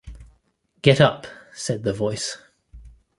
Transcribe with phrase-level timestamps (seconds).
[0.81, 2.35] "Get up," said the Voice.